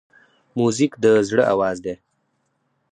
موزیک 0.57 0.93
د 1.03 1.05
زړه 1.29 1.43
آواز 1.53 1.77
دی. 1.85 1.95